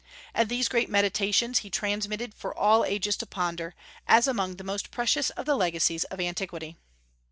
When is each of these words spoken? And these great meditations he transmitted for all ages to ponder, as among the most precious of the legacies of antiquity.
And 0.33 0.49
these 0.49 0.67
great 0.67 0.89
meditations 0.89 1.59
he 1.59 1.69
transmitted 1.69 2.33
for 2.33 2.57
all 2.57 2.83
ages 2.83 3.15
to 3.17 3.27
ponder, 3.27 3.75
as 4.07 4.27
among 4.27 4.55
the 4.55 4.63
most 4.63 4.89
precious 4.89 5.29
of 5.29 5.45
the 5.45 5.55
legacies 5.55 6.05
of 6.05 6.19
antiquity. 6.19 6.75